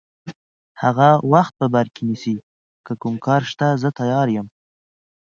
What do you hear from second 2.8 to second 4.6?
که کوم کار شته زه تیار یم.